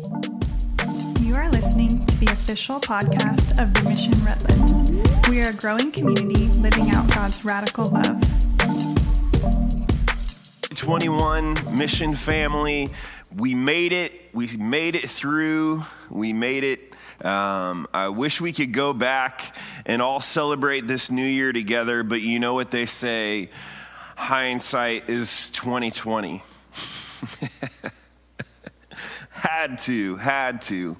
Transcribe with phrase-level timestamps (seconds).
[0.00, 5.28] You are listening to the official podcast of the Mission Redlands.
[5.28, 8.18] We are a growing community living out God's radical love.
[10.74, 12.88] 21 mission family.
[13.36, 14.30] We made it.
[14.32, 15.82] We made it through.
[16.08, 16.94] We made it.
[17.22, 19.54] Um, I wish we could go back
[19.84, 23.50] and all celebrate this new year together, but you know what they say
[24.16, 26.42] hindsight is 2020.
[29.40, 30.96] had to, had to.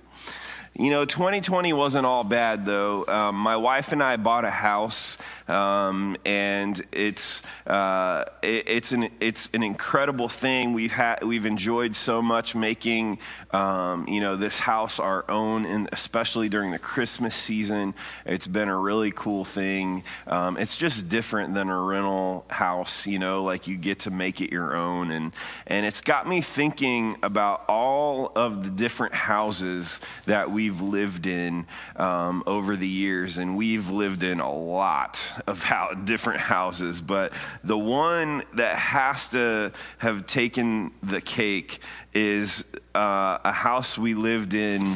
[0.75, 3.05] You know, 2020 wasn't all bad though.
[3.07, 5.19] Um, my wife and I bought a house,
[5.51, 10.73] um, and it's uh, it, it's an it's an incredible thing.
[10.73, 13.19] We've had we've enjoyed so much making
[13.51, 18.69] um, you know this house our own, and especially during the Christmas season, it's been
[18.69, 20.05] a really cool thing.
[20.27, 24.41] Um, it's just different than a rental house, you know, like you get to make
[24.41, 25.33] it your own, and
[25.67, 31.67] and it's got me thinking about all of the different houses that we've lived in
[31.97, 37.01] um, over the years, and we've lived in a lot of how, different houses.
[37.01, 37.33] But
[37.65, 41.81] the one that has to have taken the cake
[42.15, 44.95] is uh, a house we lived in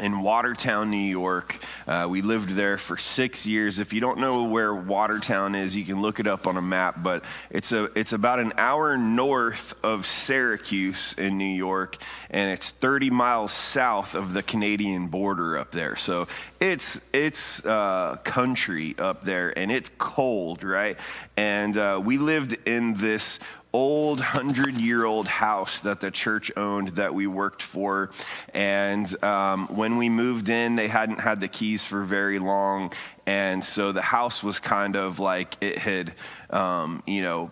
[0.00, 1.58] in Watertown, New York.
[1.86, 3.78] Uh, we lived there for six years.
[3.78, 7.02] If you don't know where Watertown is, you can look it up on a map.
[7.02, 11.96] But it's a it's about an hour north of Syracuse in New York,
[12.30, 15.96] and it's 30 miles south of the Canadian border up there.
[15.96, 16.26] So
[16.60, 20.98] it's it's uh, country up there, and it's cold, right?
[21.36, 23.38] And uh, we lived in this
[23.74, 28.10] old hundred year old house that the church owned that we worked for.
[28.54, 32.92] And um, when we moved in, they hadn't had the keys for very long.
[33.26, 36.14] And so the house was kind of like it had,
[36.50, 37.50] um, you know,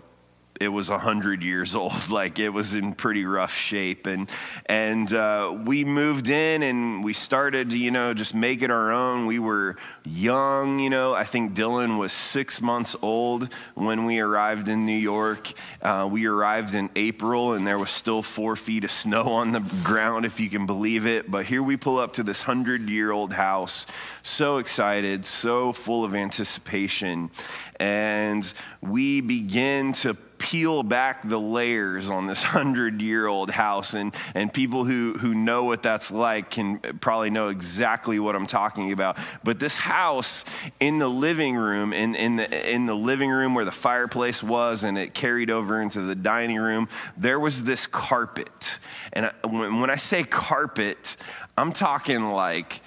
[0.61, 1.93] it was 100 years old.
[2.13, 4.07] Like it was in pretty rough shape.
[4.07, 4.29] And
[4.67, 9.27] and uh, we moved in and we started you know just make it our own.
[9.27, 11.15] We were young you know.
[11.15, 15.53] I think dylan was six months old when we arrived in new york.
[15.81, 19.65] Uh, we arrived in april and there was still four feet of snow on the
[19.85, 21.31] ground if you can believe it.
[21.31, 23.87] But here we pull up to this 100 year old house
[24.23, 27.31] so excited so full of anticipation.
[27.77, 33.95] And we begin to peel back the layers on this hundred year old house.
[33.95, 38.49] And, and people who, who know what that's like can probably know exactly what I'm
[38.49, 39.17] talking about.
[39.45, 40.45] But this house
[40.81, 44.83] in the living room, in, in, the, in the living room where the fireplace was,
[44.83, 48.79] and it carried over into the dining room, there was this carpet.
[49.13, 51.17] And I, when, when I say carpet,
[51.57, 52.81] I'm talking like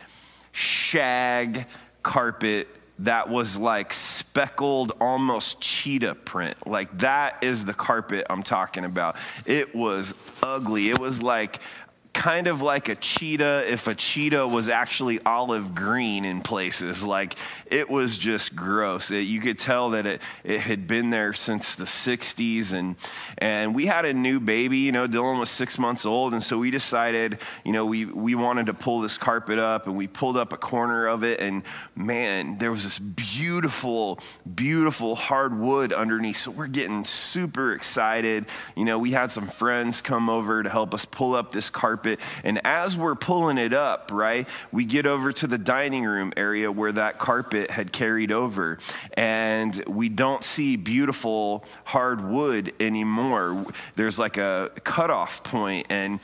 [0.51, 1.67] shag
[2.03, 2.67] carpet
[2.99, 3.93] that was like
[4.35, 6.67] speckled, almost cheetah print.
[6.67, 9.15] Like that is the carpet I'm talking about.
[9.45, 10.13] It was
[10.43, 10.89] ugly.
[10.89, 11.61] It was like
[12.25, 17.03] kind of like a cheetah if a cheetah was actually olive green in places.
[17.03, 17.35] Like
[17.67, 19.11] it was just gross.
[19.11, 22.73] It, you could tell that it, it had been there since the 60s.
[22.73, 22.95] And,
[23.37, 26.33] and we had a new baby, you know, Dylan was six months old.
[26.33, 29.95] And so we decided, you know, we, we wanted to pull this carpet up and
[29.95, 31.39] we pulled up a corner of it.
[31.39, 31.61] And
[31.95, 34.17] man, there was this beautiful,
[34.55, 36.37] beautiful hardwood underneath.
[36.37, 38.47] So we're getting super excited.
[38.75, 42.14] You know, we had some friends come over to help us pull up this carpet
[42.15, 42.41] carpet.
[42.43, 46.71] And as we're pulling it up, right, we get over to the dining room area
[46.71, 48.77] where that carpet had carried over.
[49.13, 53.65] And we don't see beautiful hardwood anymore.
[53.95, 56.19] There's like a cutoff point, and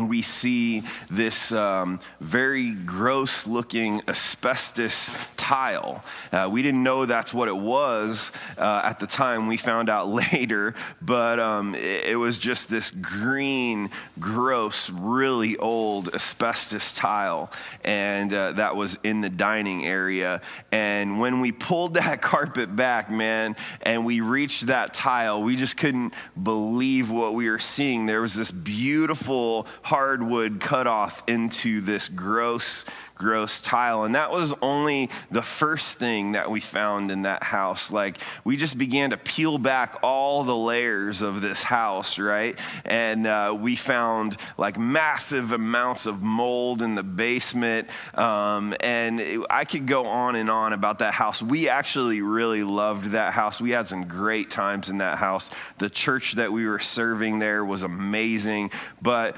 [0.00, 6.02] we see this um, very gross looking asbestos tile.
[6.32, 9.46] Uh, we didn't know that's what it was uh, at the time.
[9.46, 16.12] We found out later, but um, it, it, was just this green, gross, really old
[16.14, 17.52] asbestos tile,
[17.84, 20.40] and uh, that was in the dining area.
[20.72, 25.76] And when we pulled that carpet back, man, and we reached that tile, we just
[25.76, 28.06] couldn't believe what we were seeing.
[28.06, 32.86] There was this beautiful hardwood cut off into this gross
[33.24, 34.04] gross tile.
[34.04, 37.90] And that was only the first thing that we found in that house.
[37.90, 42.58] Like, we just began to peel back all the layers of this house, right?
[42.84, 47.88] And uh, we found like massive amounts of mold in the basement.
[48.14, 51.42] Um, and it, I could go on and on about that house.
[51.42, 53.58] We actually really loved that house.
[53.58, 55.50] We had some great times in that house.
[55.78, 58.70] The church that we were serving there was amazing.
[59.00, 59.34] But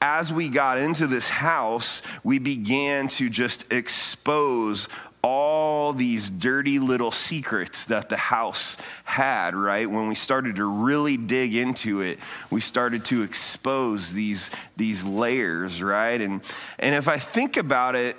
[0.00, 4.88] as we got into this house, we began to just expose
[5.22, 9.88] all these dirty little secrets that the house had, right?
[9.88, 12.18] When we started to really dig into it,
[12.50, 16.20] we started to expose these, these layers, right?
[16.20, 16.40] And,
[16.78, 18.16] and if I think about it,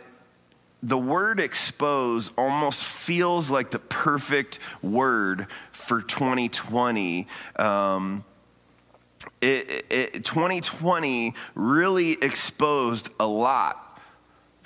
[0.84, 7.28] the word expose almost feels like the perfect word for 2020.
[7.58, 8.24] Um,
[9.42, 13.91] it, it, 2020 really exposed a lot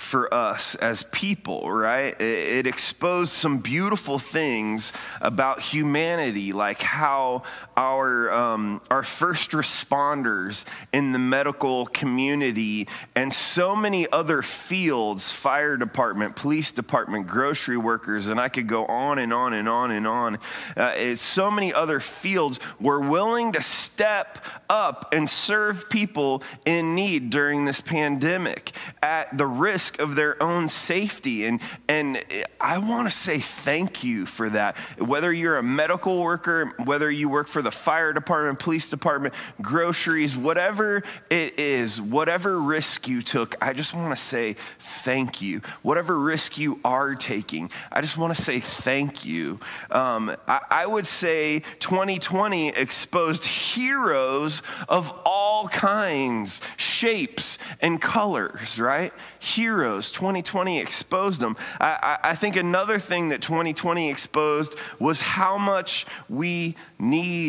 [0.06, 2.16] for us as people, right?
[2.22, 7.44] It, exposed some beautiful things about humanity, like how
[7.78, 15.78] our, um, our first responders in the medical community and so many other fields fire
[15.78, 20.08] department, police department, grocery workers, and I could go on and on and on and
[20.08, 20.40] on.
[20.76, 27.30] Uh, so many other fields were willing to step up and serve people in need
[27.30, 28.72] during this pandemic
[29.02, 31.46] at the risk of their own safety.
[31.46, 32.24] And, and
[32.60, 34.78] I want to say thank you for that.
[34.98, 40.38] Whether you're a medical worker, whether you work for the fire department, police department, groceries,
[40.38, 45.60] whatever it is, whatever risk you took, I just want to say thank you.
[45.82, 49.60] Whatever risk you are taking, I just want to say thank you.
[49.92, 59.12] Um, I, I would say 2020 exposed heroes of all kinds, shapes, and colors, right?
[59.40, 60.12] Heroes heroes.
[60.12, 61.56] 2020 exposed them.
[61.80, 66.76] I, I, I think another thing that 2020 exposed was how much we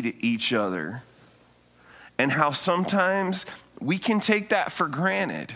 [0.07, 1.03] need each other
[2.19, 3.45] and how sometimes
[3.81, 5.53] we can take that for granted.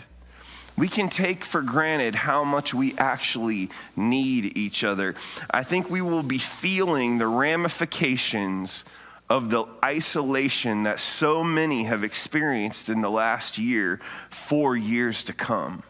[0.77, 5.15] We can take for granted how much we actually need each other.
[5.51, 8.85] I think we will be feeling the ramifications
[9.29, 13.97] of the isolation that so many have experienced in the last year
[14.29, 15.83] for years to come.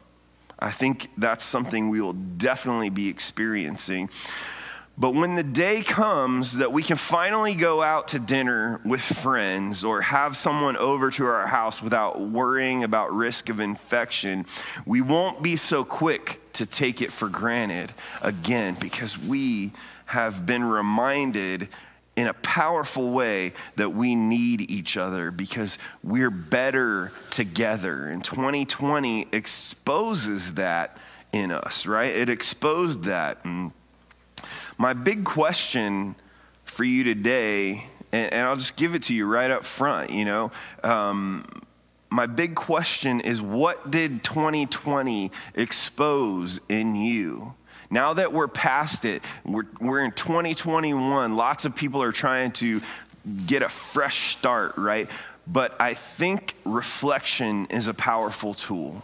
[0.60, 4.10] I think that's something we will definitely be experiencing.
[5.02, 9.84] But when the day comes that we can finally go out to dinner with friends
[9.84, 14.46] or have someone over to our house without worrying about risk of infection,
[14.86, 19.72] we won't be so quick to take it for granted again because we
[20.06, 21.68] have been reminded
[22.16, 28.06] in a powerful way that we need each other because we're better together.
[28.06, 30.96] And 2020 exposes that
[31.34, 32.16] in us, right?
[32.16, 33.44] It exposed that.
[33.44, 33.72] And
[34.82, 36.16] my big question
[36.66, 40.26] for you today, and, and I'll just give it to you right up front, you
[40.26, 40.52] know.
[40.84, 41.46] Um,
[42.10, 47.54] my big question is what did 2020 expose in you?
[47.92, 52.82] Now that we're past it, we're, we're in 2021, lots of people are trying to
[53.46, 55.08] get a fresh start, right?
[55.46, 59.04] But I think reflection is a powerful tool.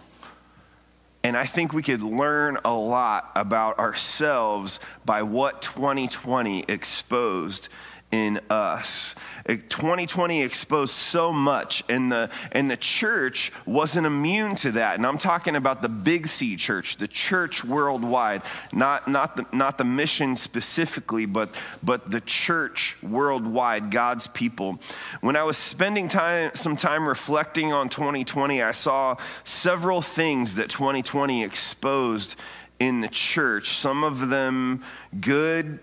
[1.24, 7.70] And I think we could learn a lot about ourselves by what 2020 exposed
[8.12, 9.16] in us.
[9.48, 14.96] 2020 exposed so much, and the, and the church wasn't immune to that.
[14.96, 19.78] And I'm talking about the Big C church, the church worldwide, not, not, the, not
[19.78, 21.50] the mission specifically, but,
[21.84, 24.80] but the church worldwide, God's people.
[25.22, 30.70] When I was spending time, some time reflecting on 2020, I saw several things that
[30.70, 32.40] 2020 exposed
[32.80, 34.84] in the church, some of them
[35.20, 35.80] good,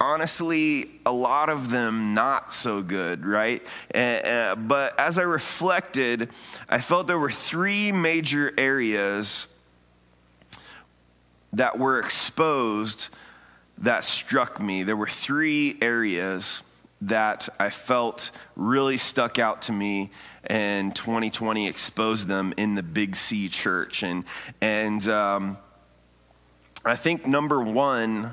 [0.00, 3.62] honestly, a lot of them not so good, right?
[3.94, 6.30] Uh, but as I reflected,
[6.68, 9.46] I felt there were three major areas
[11.52, 13.08] that were exposed
[13.78, 14.82] that struck me.
[14.82, 16.62] There were three areas
[17.02, 20.10] that I felt really stuck out to me,
[20.44, 24.02] and 2020 exposed them in the Big C church.
[24.02, 24.24] And,
[24.60, 25.58] and um,
[26.84, 28.32] I think number one,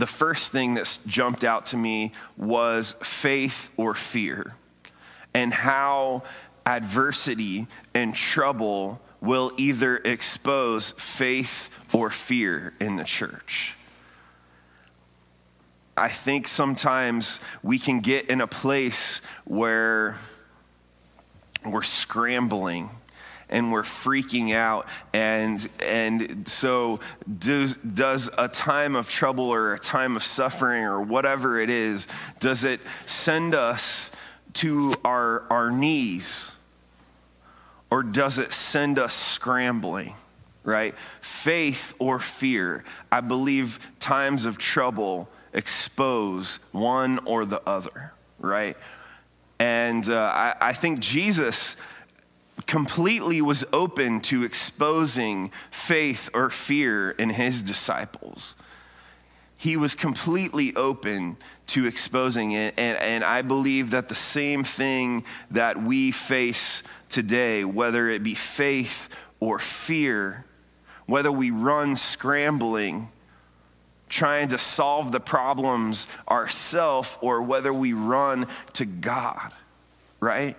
[0.00, 4.56] the first thing that jumped out to me was faith or fear,
[5.34, 6.22] and how
[6.66, 13.76] adversity and trouble will either expose faith or fear in the church.
[15.96, 20.16] I think sometimes we can get in a place where
[21.64, 22.88] we're scrambling
[23.50, 24.86] and we're freaking out.
[25.12, 27.00] And, and so,
[27.38, 32.08] does, does a time of trouble or a time of suffering or whatever it is,
[32.38, 34.10] does it send us
[34.54, 36.54] to our, our knees?
[37.90, 40.14] Or does it send us scrambling?
[40.62, 40.94] Right?
[41.20, 42.84] Faith or fear.
[43.10, 48.76] I believe times of trouble expose one or the other, right?
[49.58, 51.76] And uh, I, I think Jesus
[52.70, 58.54] completely was open to exposing faith or fear in his disciples.
[59.60, 61.36] he was completely open
[61.66, 62.72] to exposing it.
[62.78, 68.34] And, and I believe that the same thing that we face today, whether it be
[68.34, 70.46] faith or fear,
[71.04, 73.10] whether we run scrambling,
[74.08, 79.52] trying to solve the problems ourselves, or whether we run to God,
[80.20, 80.56] right?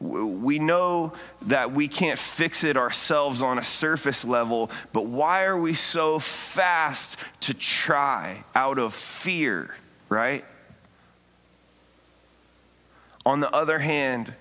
[0.00, 5.58] We know that we can't fix it ourselves on a surface level, but why are
[5.58, 9.76] we so fast to try out of fear,
[10.08, 10.44] right?
[13.24, 14.34] On the other hand,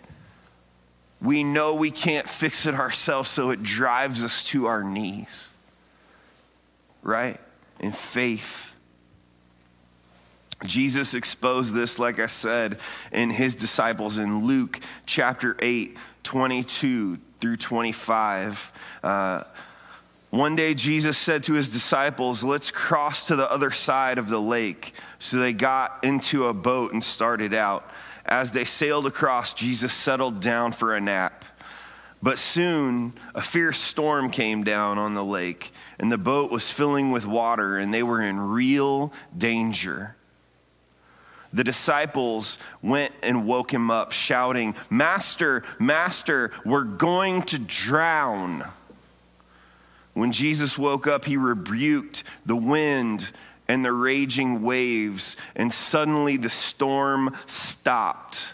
[1.21, 5.51] we know we can't fix it ourselves, so it drives us to our knees,
[7.03, 7.39] right?
[7.79, 8.70] In faith
[10.65, 12.77] Jesus exposed this, like I said,
[13.11, 18.71] in his disciples in Luke chapter 8, 22 through 25.
[19.03, 19.43] Uh,
[20.29, 24.39] one day, Jesus said to his disciples, Let's cross to the other side of the
[24.39, 24.93] lake.
[25.19, 27.89] So they got into a boat and started out.
[28.25, 31.43] As they sailed across, Jesus settled down for a nap.
[32.23, 37.11] But soon, a fierce storm came down on the lake, and the boat was filling
[37.11, 40.15] with water, and they were in real danger
[41.53, 48.63] the disciples went and woke him up, shouting, Master, Master, we're going to drown.
[50.13, 53.31] When Jesus woke up, he rebuked the wind
[53.67, 58.53] and the raging waves, and suddenly the storm stopped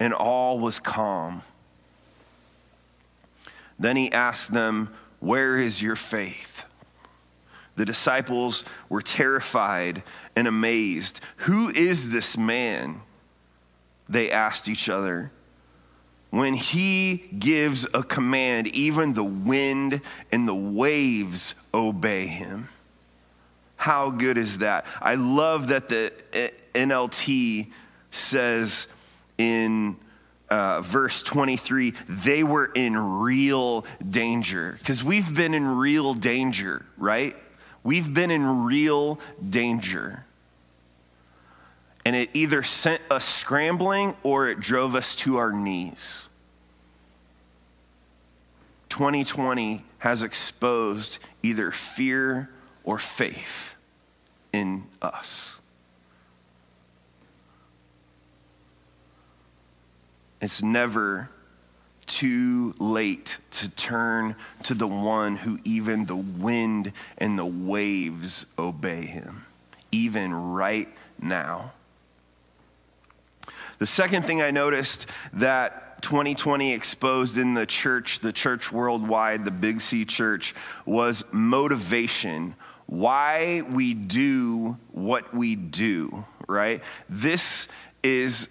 [0.00, 1.42] and all was calm.
[3.78, 6.64] Then he asked them, Where is your faith?
[7.76, 10.02] The disciples were terrified
[10.36, 11.20] and amazed.
[11.38, 13.00] Who is this man?
[14.08, 15.32] They asked each other.
[16.30, 20.00] When he gives a command, even the wind
[20.32, 22.68] and the waves obey him.
[23.76, 24.86] How good is that?
[25.00, 26.12] I love that the
[26.74, 27.68] NLT
[28.10, 28.86] says
[29.38, 29.96] in
[30.48, 37.36] uh, verse 23 they were in real danger because we've been in real danger, right?
[37.84, 40.24] We've been in real danger.
[42.06, 46.28] And it either sent us scrambling or it drove us to our knees.
[48.88, 52.50] 2020 has exposed either fear
[52.84, 53.76] or faith
[54.52, 55.60] in us.
[60.40, 61.30] It's never
[62.06, 69.02] too late to turn to the one who even the wind and the waves obey
[69.02, 69.44] him,
[69.92, 70.88] even right
[71.20, 71.72] now.
[73.78, 79.50] The second thing I noticed that 2020 exposed in the church, the church worldwide, the
[79.50, 82.54] Big C church, was motivation.
[82.86, 86.82] Why we do what we do, right?
[87.08, 87.68] This
[88.02, 88.48] is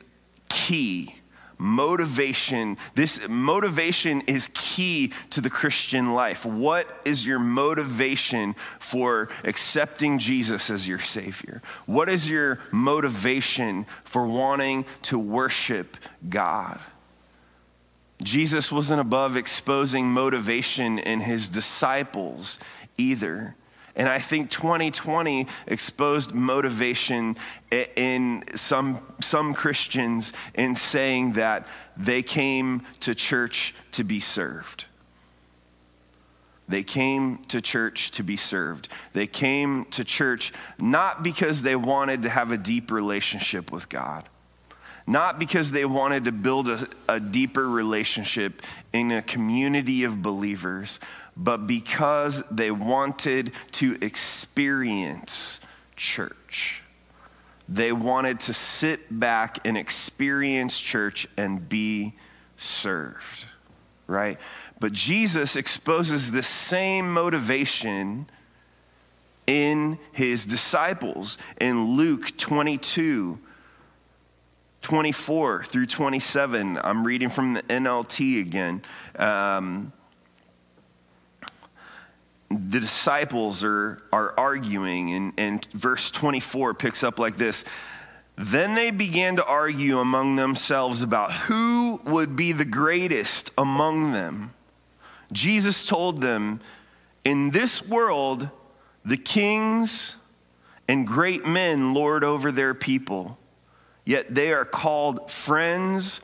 [0.49, 1.15] key
[1.63, 2.77] motivation.
[2.93, 6.45] This motivation is key to the christian life.
[6.45, 11.61] What is your motivation for accepting jesus as your savior?
[11.85, 15.95] What is your motivation for wanting to worship
[16.29, 16.81] god?
[18.21, 22.59] Jesus wasn't above exposing motivation in his disciples
[22.97, 23.55] either
[23.95, 27.35] and I think 2020 exposed motivation
[27.71, 34.85] in some, some Christians in saying that they came to church to be served.
[36.67, 38.87] They came to church to be served.
[39.11, 44.23] They came to church not because they wanted to have a deep relationship with God,
[45.05, 48.61] not because they wanted to build a, a deeper relationship
[48.93, 50.99] in a community of believers,
[51.35, 55.59] but because they wanted to experience
[55.95, 56.81] church.
[57.67, 62.13] They wanted to sit back and experience church and be
[62.57, 63.45] served,
[64.05, 64.37] right?
[64.79, 68.27] But Jesus exposes the same motivation
[69.47, 73.39] in his disciples in Luke 22.
[74.81, 76.77] 24 through 27.
[76.83, 78.81] I'm reading from the NLT again.
[79.15, 79.93] Um,
[82.71, 87.63] the disciples are, are arguing, and, and verse 24 picks up like this.
[88.35, 94.53] Then they began to argue among themselves about who would be the greatest among them.
[95.31, 96.59] Jesus told them,
[97.23, 98.49] In this world,
[99.05, 100.15] the kings
[100.87, 103.37] and great men lord over their people,
[104.05, 106.21] yet they are called friends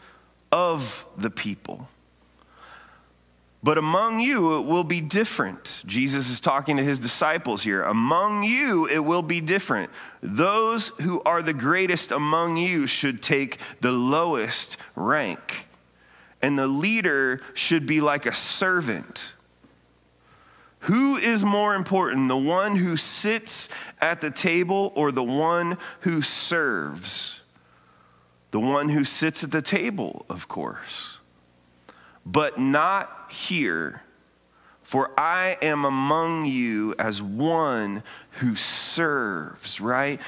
[0.51, 1.87] of the people.
[3.61, 5.83] But among you, it will be different.
[5.85, 7.83] Jesus is talking to his disciples here.
[7.83, 9.91] Among you, it will be different.
[10.21, 15.67] Those who are the greatest among you should take the lowest rank,
[16.41, 19.33] and the leader should be like a servant.
[20.83, 23.67] Who is more important, the one who sits
[23.99, 27.41] at the table or the one who serves?
[28.51, 31.18] The one who sits at the table, of course
[32.31, 34.03] but not here.
[34.83, 38.03] For I am among you as one
[38.39, 40.19] who serves, right?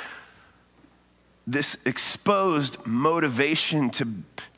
[1.48, 4.08] This exposed motivation to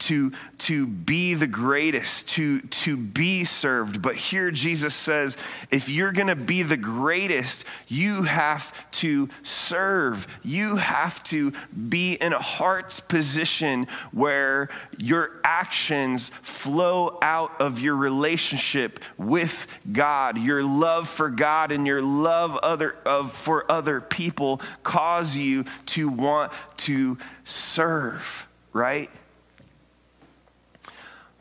[0.03, 4.01] to, to be the greatest, to, to be served.
[4.01, 5.37] But here Jesus says,
[5.71, 10.27] if you're gonna be the greatest, you have to serve.
[10.43, 11.53] You have to
[11.89, 20.37] be in a heart's position where your actions flow out of your relationship with God.
[20.37, 26.09] Your love for God and your love other, of, for other people cause you to
[26.09, 29.09] want to serve, right?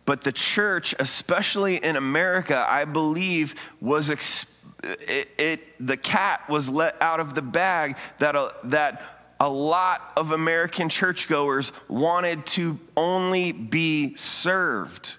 [0.04, 4.10] But the church, especially in America, I believe was
[4.82, 9.02] it, it, the cat was let out of the bag that a, that
[9.38, 15.16] a lot of American churchgoers wanted to only be served.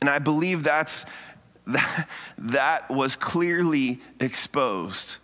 [0.00, 1.06] And I believe that's
[1.66, 2.08] that,
[2.38, 5.16] that was clearly exposed.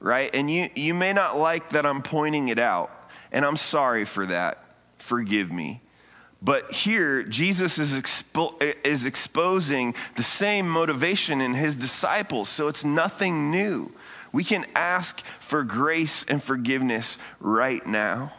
[0.00, 0.30] Right?
[0.34, 2.90] And you, you may not like that I'm pointing it out,
[3.32, 4.64] and I'm sorry for that
[4.98, 5.80] forgive me.
[6.40, 12.84] But here, Jesus is, expo- is exposing the same motivation in his disciples, so it's
[12.84, 13.92] nothing new.
[14.30, 18.34] We can ask for grace and forgiveness right now.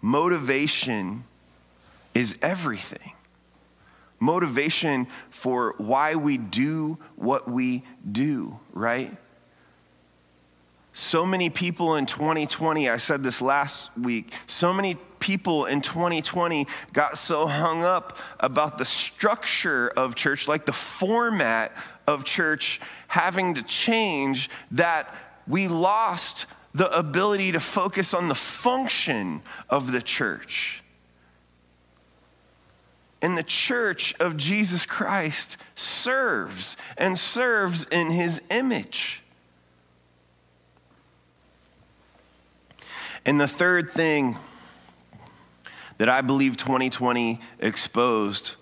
[0.00, 1.24] Motivation
[2.14, 3.12] is everything.
[4.20, 9.16] Motivation for why we do what we do, right?
[10.92, 16.66] So many people in 2020, I said this last week, so many people in 2020
[16.92, 21.72] got so hung up about the structure of church, like the format
[22.06, 25.14] of church having to change, that
[25.46, 30.79] we lost the ability to focus on the function of the church.
[33.22, 39.22] And the church of Jesus Christ serves and serves in his image.
[43.26, 44.36] And the third thing
[45.98, 48.56] that I believe 2020 exposed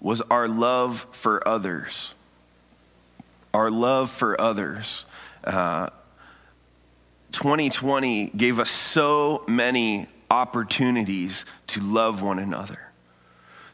[0.00, 2.14] was our love for others.
[3.52, 5.04] Our love for others.
[5.42, 5.90] Uh,
[7.32, 12.85] 2020 gave us so many opportunities to love one another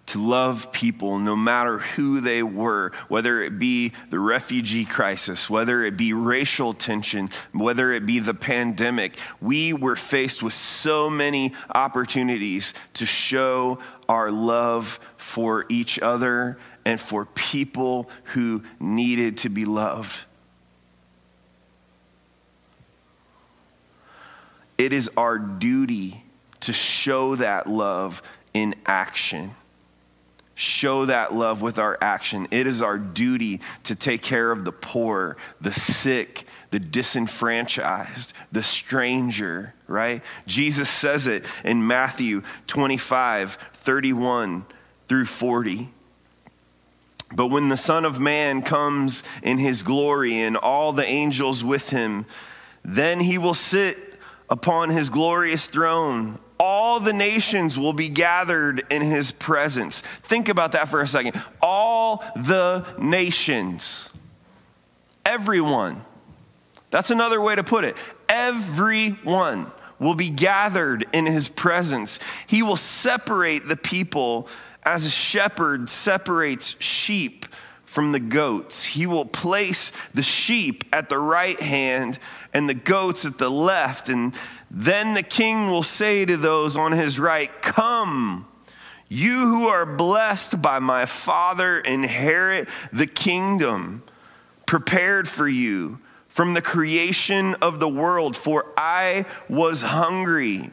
[0.07, 5.83] to love people no matter who they were, whether it be the refugee crisis, whether
[5.85, 9.17] it be racial tension, whether it be the pandemic.
[9.41, 16.99] We were faced with so many opportunities to show our love for each other and
[16.99, 20.25] for people who needed to be loved.
[24.79, 26.25] It is our duty
[26.61, 28.21] to show that love
[28.53, 29.55] in action
[30.55, 32.47] show that love with our action.
[32.51, 38.63] It is our duty to take care of the poor, the sick, the disenfranchised, the
[38.63, 40.23] stranger, right?
[40.47, 44.67] Jesus says it in Matthew 25, 31
[45.09, 45.89] through 40.
[47.35, 51.91] But when the Son of Man comes in his glory and all the angels with
[51.91, 52.27] him,
[52.85, 53.99] then he will sit
[54.51, 60.01] upon his glorious throne all the nations will be gathered in his presence.
[60.01, 61.43] Think about that for a second.
[61.61, 64.11] All the nations,
[65.27, 66.01] everyone.
[66.91, 67.97] That's another way to put it.
[68.29, 72.21] Everyone will be gathered in his presence.
[72.47, 74.47] He will separate the people
[74.85, 77.45] as a shepherd separates sheep
[77.87, 78.85] from the goats.
[78.85, 82.21] He will place the sheep at the right hand
[82.55, 84.09] and the goats at the left.
[84.09, 84.33] And
[84.75, 88.49] then the king will say to those on his right, Come,
[89.07, 94.03] you who are blessed by my Father, inherit the kingdom
[94.65, 98.35] prepared for you from the creation of the world.
[98.35, 100.71] For I was hungry,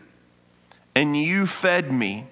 [0.96, 2.28] and you fed me.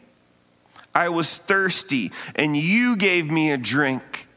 [0.96, 4.30] I was thirsty, and you gave me a drink.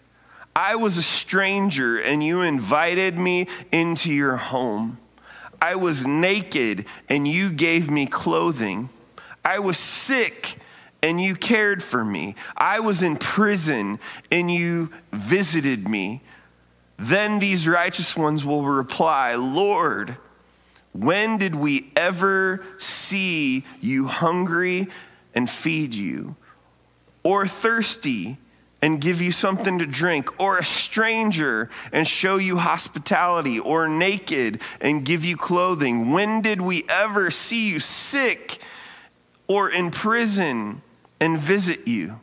[0.56, 4.98] I was a stranger, and you invited me into your home.
[5.60, 8.88] I was naked and you gave me clothing.
[9.44, 10.56] I was sick
[11.02, 12.34] and you cared for me.
[12.56, 13.98] I was in prison
[14.30, 16.22] and you visited me.
[16.98, 20.16] Then these righteous ones will reply, Lord,
[20.92, 24.88] when did we ever see you hungry
[25.34, 26.36] and feed you,
[27.22, 28.36] or thirsty
[28.82, 34.60] and give you something to drink, or a stranger and show you hospitality, or naked
[34.80, 36.12] and give you clothing?
[36.12, 38.58] When did we ever see you sick
[39.46, 40.80] or in prison
[41.20, 42.20] and visit you?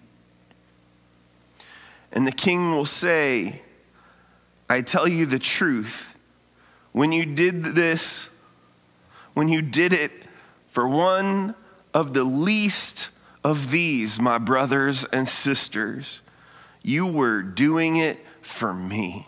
[2.11, 3.61] And the king will say,
[4.69, 6.17] I tell you the truth.
[6.91, 8.29] When you did this,
[9.35, 10.11] when you did it
[10.71, 11.53] for one
[11.93, 13.09] of the least
[13.43, 16.23] of these, my brothers and sisters,
[16.87, 19.27] you were doing it for me.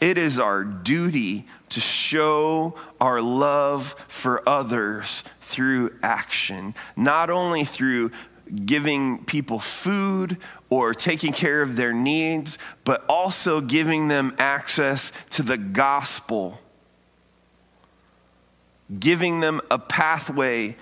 [0.00, 8.10] It is our duty to show our love for others through action, not only through
[8.64, 10.36] giving people food
[10.70, 16.60] or taking care of their needs, but also giving them access to the gospel
[19.00, 20.76] giving them a pathway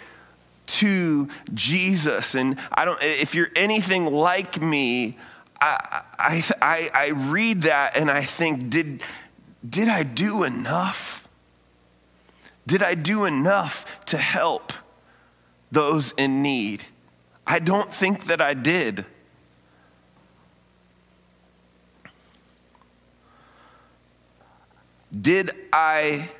[0.66, 2.34] to Jesus.
[2.34, 5.16] And I don't, if you're anything like me,
[5.64, 9.02] I, I, I, read that and I think, did,
[9.66, 11.26] did I do enough?
[12.66, 14.74] Did I do enough to help
[15.72, 16.84] those in need?
[17.46, 19.06] I don't think that I did.
[25.18, 26.30] Did I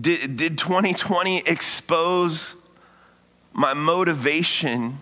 [0.00, 2.54] did, did 2020 expose
[3.52, 4.98] my motivation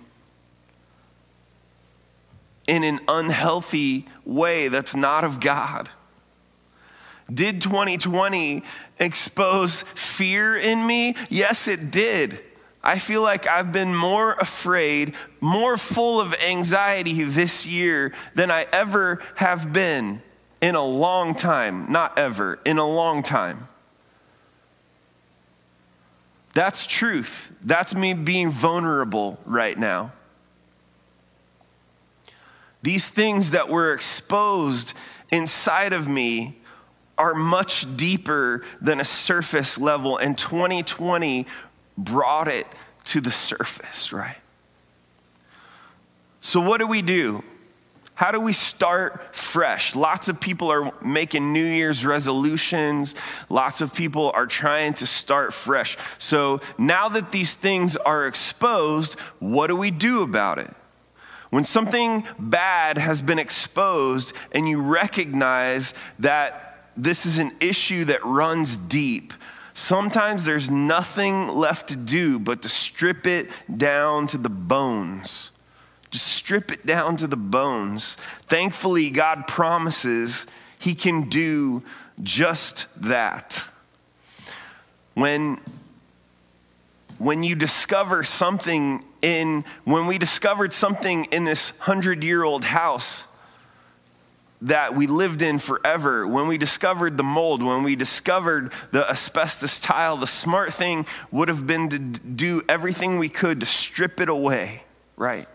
[2.70, 5.90] in an unhealthy way that's not of God?
[7.32, 8.62] Did 2020
[9.00, 11.16] expose fear in me?
[11.28, 12.40] Yes, it did.
[12.80, 18.68] I feel like I've been more afraid, more full of anxiety this year than I
[18.72, 20.22] ever have been
[20.60, 21.90] in a long time.
[21.90, 23.66] Not ever, in a long time.
[26.54, 27.52] That's truth.
[27.62, 30.12] That's me being vulnerable right now.
[32.82, 34.94] These things that were exposed
[35.30, 36.56] inside of me
[37.18, 41.46] are much deeper than a surface level, and 2020
[41.98, 42.66] brought it
[43.04, 44.38] to the surface, right?
[46.40, 47.42] So, what do we do?
[48.20, 49.96] How do we start fresh?
[49.96, 53.14] Lots of people are making New Year's resolutions.
[53.48, 55.96] Lots of people are trying to start fresh.
[56.18, 60.70] So now that these things are exposed, what do we do about it?
[61.50, 68.24] When something bad has been exposed and you recognize that this is an issue that
[68.24, 69.32] runs deep,
[69.74, 75.50] sometimes there's nothing left to do but to strip it down to the bones
[76.10, 78.16] just strip it down to the bones.
[78.48, 80.46] Thankfully, God promises
[80.78, 81.82] He can do
[82.22, 83.64] just that.
[85.14, 85.60] When,
[87.18, 93.26] when you discover something in, when we discovered something in this hundred year old house
[94.62, 99.80] that we lived in forever, when we discovered the mold, when we discovered the asbestos
[99.80, 104.28] tile, the smart thing would have been to do everything we could to strip it
[104.28, 104.82] away,
[105.16, 105.48] right?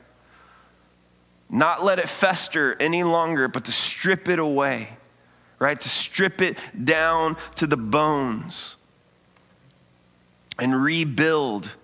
[1.49, 4.89] Not let it fester any longer, but to strip it away,
[5.59, 5.79] right?
[5.79, 8.77] To strip it down to the bones
[10.57, 11.75] and rebuild.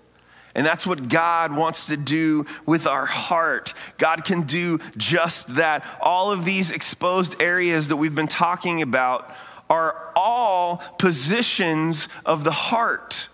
[0.54, 3.74] And that's what God wants to do with our heart.
[3.98, 5.86] God can do just that.
[6.02, 9.34] All of these exposed areas that we've been talking about
[9.70, 13.30] are all positions of the heart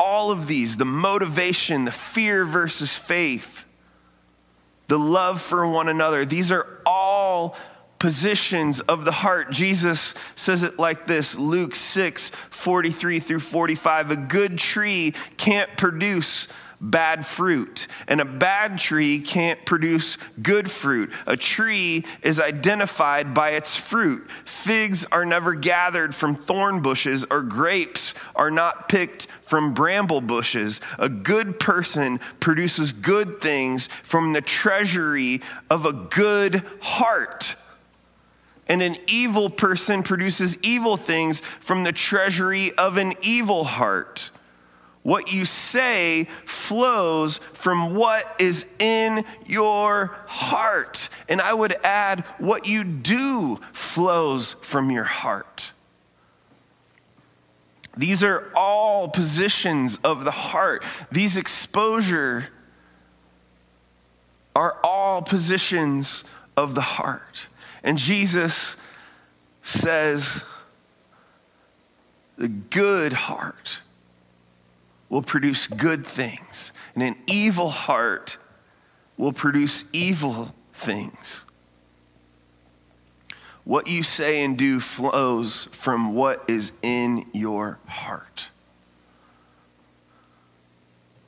[0.00, 3.66] all of these the motivation, the fear versus faith,
[4.88, 7.54] the love for one another these are all
[8.00, 9.52] positions of the heart.
[9.52, 14.10] Jesus says it like this Luke 6 43 through 45.
[14.10, 16.48] A good tree can't produce
[16.80, 21.12] bad fruit, and a bad tree can't produce good fruit.
[21.26, 24.30] A tree is identified by its fruit.
[24.30, 30.80] Figs are never gathered from thorn bushes, or grapes are not picked from bramble bushes.
[30.98, 37.56] A good person produces good things from the treasury of a good heart.
[38.70, 44.30] And an evil person produces evil things from the treasury of an evil heart.
[45.02, 51.08] What you say flows from what is in your heart.
[51.28, 55.72] And I would add, what you do flows from your heart.
[57.96, 60.84] These are all positions of the heart.
[61.10, 62.50] These exposure
[64.54, 66.22] are all positions
[66.56, 67.48] of the heart.
[67.82, 68.76] And Jesus
[69.62, 70.44] says,
[72.36, 73.80] the good heart
[75.08, 78.38] will produce good things, and an evil heart
[79.18, 81.44] will produce evil things.
[83.64, 88.50] What you say and do flows from what is in your heart.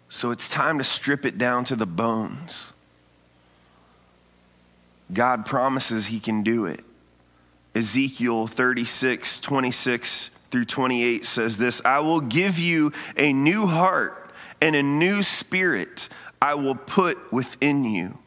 [0.09, 2.73] So it's time to strip it down to the bones.
[5.13, 6.81] God promises he can do it.
[7.75, 14.77] Ezekiel 36, 26 through 28 says this I will give you a new heart and
[14.77, 16.09] a new spirit
[16.41, 18.19] I will put within you.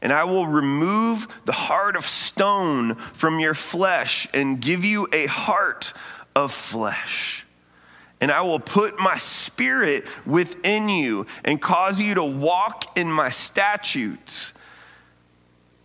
[0.00, 5.26] And I will remove the heart of stone from your flesh and give you a
[5.26, 5.92] heart
[6.36, 7.44] of flesh.
[8.20, 13.30] And I will put my spirit within you and cause you to walk in my
[13.30, 14.54] statutes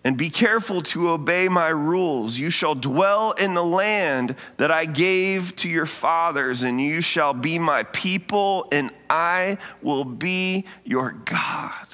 [0.03, 2.37] and be careful to obey my rules.
[2.37, 7.33] You shall dwell in the land that I gave to your fathers, and you shall
[7.33, 11.87] be my people, and I will be your God.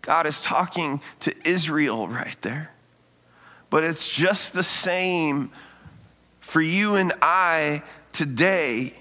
[0.00, 2.70] God is talking to Israel right there.
[3.68, 5.50] But it's just the same
[6.40, 8.94] for you and I today.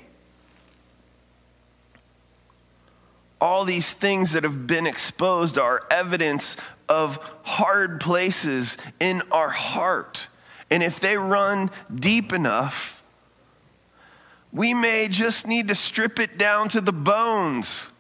[3.40, 6.58] All these things that have been exposed are evidence
[6.90, 10.28] of hard places in our heart.
[10.70, 13.04] And if they run deep enough,
[14.52, 17.92] we may just need to strip it down to the bones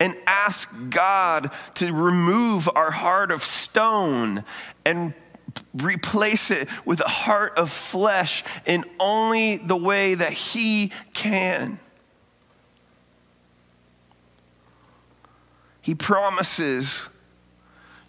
[0.00, 4.44] and ask God to remove our heart of stone
[4.84, 5.14] and
[5.74, 11.78] replace it with a heart of flesh in only the way that He can.
[15.80, 17.08] He promises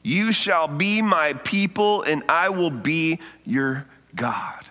[0.03, 4.69] you shall be my people, and I will be your God.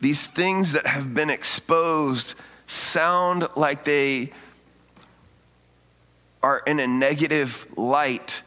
[0.00, 2.34] These things that have been exposed
[2.66, 4.30] sound like they
[6.42, 8.42] are in a negative light.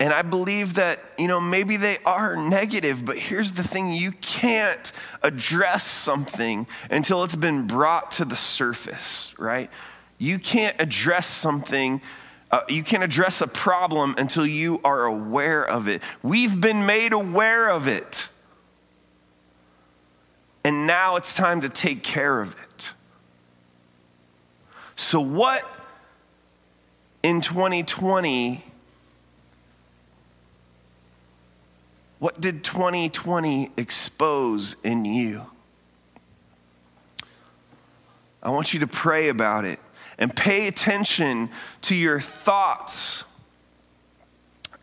[0.00, 4.12] And I believe that, you know, maybe they are negative, but here's the thing you
[4.12, 4.90] can't
[5.22, 9.70] address something until it's been brought to the surface, right?
[10.18, 12.00] You can't address something
[12.52, 16.02] uh, you can't address a problem until you are aware of it.
[16.22, 18.28] We've been made aware of it.
[20.62, 22.92] And now it's time to take care of it.
[24.94, 25.64] So, what
[27.22, 28.62] in 2020,
[32.18, 35.46] what did 2020 expose in you?
[38.42, 39.80] I want you to pray about it
[40.18, 41.50] and pay attention
[41.82, 43.24] to your thoughts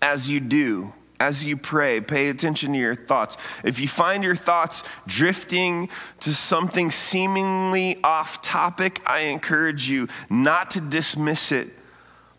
[0.02, 0.94] as you do.
[1.20, 3.36] As you pray, pay attention to your thoughts.
[3.66, 5.90] If you find your thoughts drifting
[6.22, 11.68] to something seemingly off topic, I encourage you not to dismiss it,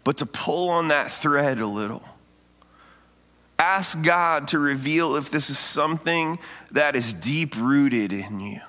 [0.03, 2.03] but to pull on that thread a little.
[3.59, 6.39] Ask God to reveal if this is something
[6.71, 8.61] that is deep rooted in you.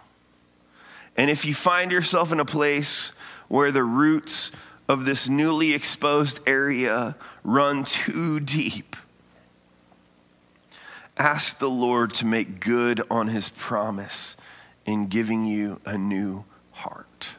[1.16, 3.14] And if you find yourself in a place
[3.52, 4.50] where the roots
[4.88, 8.96] of this newly exposed area run too deep.
[11.18, 14.38] Ask the Lord to make good on his promise
[14.86, 17.36] in giving you a new heart.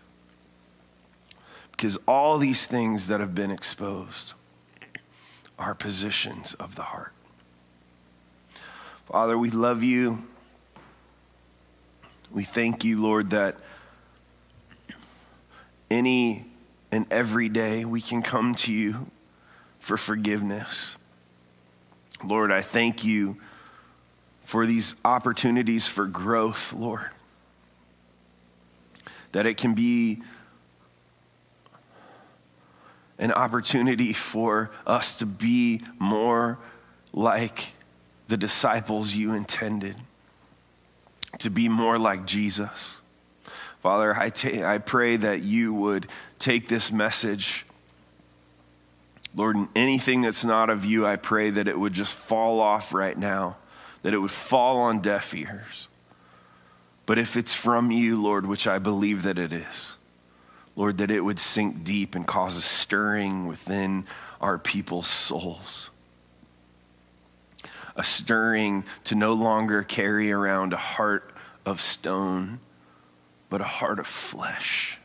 [1.70, 4.34] Because all these things that have been exposed
[5.58, 7.14] are positions of the heart.
[9.10, 10.18] Father, we love you.
[12.30, 13.56] We thank you, Lord, that
[15.92, 16.46] any
[16.90, 19.10] and every day we can come to you
[19.78, 20.96] for forgiveness.
[22.24, 23.36] Lord, I thank you
[24.44, 27.10] for these opportunities for growth, Lord.
[29.32, 30.22] That it can be
[33.18, 36.58] an opportunity for us to be more
[37.12, 37.74] like
[38.28, 39.96] the disciples you intended,
[41.38, 43.01] to be more like Jesus.
[43.82, 44.30] Father, I,
[44.64, 46.06] I pray that you would
[46.38, 47.66] take this message.
[49.34, 52.94] Lord, and anything that's not of you, I pray that it would just fall off
[52.94, 53.56] right now,
[54.02, 55.88] that it would fall on deaf ears.
[57.06, 59.96] But if it's from you, Lord, which I believe that it is,
[60.76, 64.06] Lord, that it would sink deep and cause a stirring within
[64.40, 65.90] our people's souls.
[67.96, 71.34] A stirring to no longer carry around a heart
[71.66, 72.60] of stone,
[73.52, 74.96] but a heart of flesh.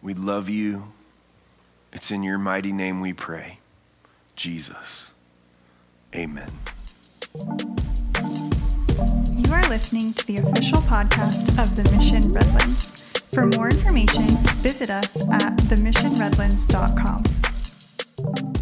[0.00, 0.84] We love you.
[1.92, 3.58] It's in your mighty name we pray.
[4.34, 5.12] Jesus.
[6.14, 6.50] Amen.
[9.34, 13.34] You are listening to the official podcast of the Mission Redlands.
[13.34, 18.55] For more information, visit us at themissionredlands.com.